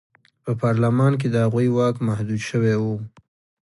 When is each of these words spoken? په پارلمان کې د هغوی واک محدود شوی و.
په 0.43 0.51
پارلمان 0.61 1.13
کې 1.19 1.27
د 1.31 1.35
هغوی 1.45 1.67
واک 1.75 1.95
محدود 2.07 2.41
شوی 2.49 2.75
و. 2.81 2.83